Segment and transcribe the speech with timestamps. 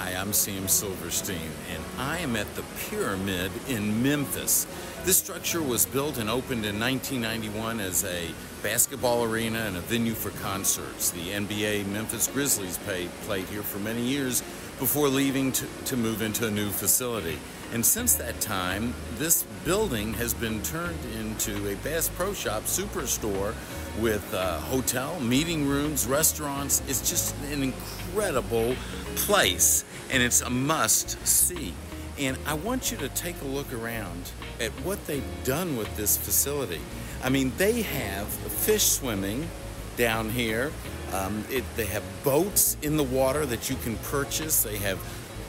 [0.00, 4.64] Hi, I'm Sam Silverstein, and I am at the Pyramid in Memphis.
[5.04, 8.28] This structure was built and opened in 1991 as a
[8.62, 11.10] basketball arena and a venue for concerts.
[11.10, 14.40] The NBA Memphis Grizzlies played, played here for many years
[14.78, 17.36] before leaving to, to move into a new facility.
[17.72, 23.52] And since that time, this building has been turned into a Bass Pro Shop superstore
[24.00, 26.82] with a hotel, meeting rooms, restaurants.
[26.86, 28.76] It's just an incredible
[29.16, 31.74] place, and it's a must see.
[32.18, 36.16] And I want you to take a look around at what they've done with this
[36.16, 36.80] facility.
[37.22, 39.48] I mean, they have fish swimming
[39.96, 40.72] down here.
[41.12, 44.62] Um, it, they have boats in the water that you can purchase.
[44.62, 44.98] They have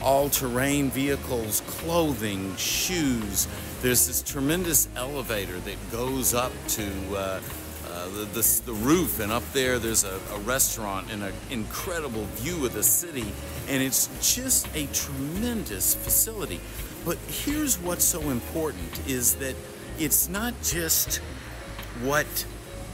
[0.02, 3.48] all terrain vehicles, clothing, shoes.
[3.82, 7.40] There's this tremendous elevator that goes up to uh,
[7.92, 12.26] uh, the, the, the, roof, and up there there's a, a restaurant and an incredible
[12.36, 13.26] view of the city,
[13.68, 16.60] and it's just a tremendous facility.
[17.06, 19.56] But here's what's so important is that
[19.98, 21.18] it's not just
[22.04, 22.28] what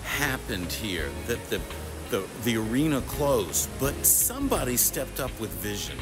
[0.03, 1.59] happened here, that the,
[2.09, 5.97] the, the arena closed, but somebody stepped up with vision.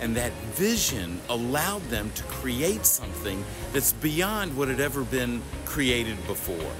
[0.00, 6.16] And that vision allowed them to create something that's beyond what had ever been created
[6.26, 6.72] before.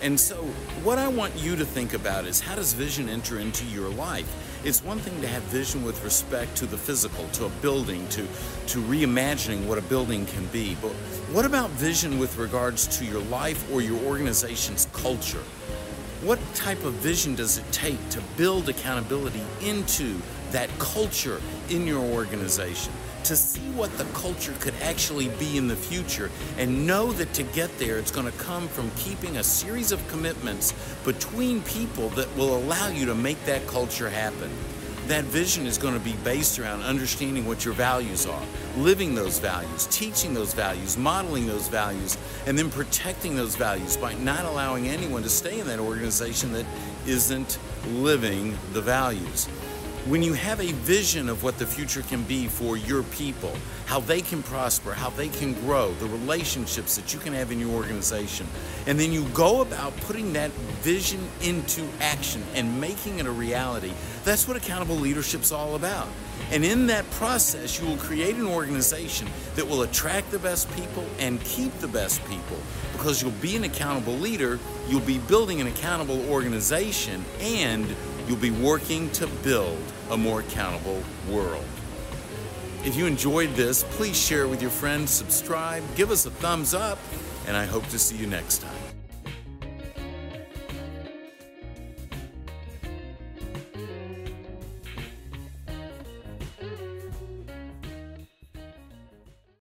[0.00, 0.36] And so,
[0.84, 4.32] what I want you to think about is how does vision enter into your life?
[4.64, 8.22] It's one thing to have vision with respect to the physical, to a building, to,
[8.22, 10.76] to reimagining what a building can be.
[10.80, 10.92] But
[11.32, 15.42] what about vision with regards to your life or your organization's culture?
[16.22, 20.20] What type of vision does it take to build accountability into
[20.52, 22.92] that culture in your organization?
[23.24, 27.42] To see what the culture could actually be in the future and know that to
[27.42, 30.72] get there, it's going to come from keeping a series of commitments
[31.04, 34.50] between people that will allow you to make that culture happen.
[35.08, 38.42] That vision is going to be based around understanding what your values are,
[38.78, 44.14] living those values, teaching those values, modeling those values, and then protecting those values by
[44.14, 46.66] not allowing anyone to stay in that organization that
[47.06, 49.48] isn't living the values
[50.06, 53.52] when you have a vision of what the future can be for your people,
[53.86, 57.58] how they can prosper, how they can grow, the relationships that you can have in
[57.58, 58.46] your organization,
[58.86, 60.50] and then you go about putting that
[60.82, 63.92] vision into action and making it a reality,
[64.24, 66.08] that's what accountable leadership's all about.
[66.50, 71.04] And in that process, you will create an organization that will attract the best people
[71.18, 72.56] and keep the best people.
[72.92, 74.58] Because you'll be an accountable leader,
[74.88, 77.86] you'll be building an accountable organization, and
[78.28, 81.64] you'll be working to build a more accountable world.
[82.84, 86.74] If you enjoyed this, please share it with your friends, subscribe, give us a thumbs
[86.74, 86.98] up,
[87.46, 89.07] and I hope to see you next time.